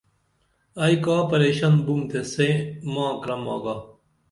[0.83, 2.55] ائی کا پریشن بُوم تے سئیں
[2.93, 3.75] ماں کرم آگا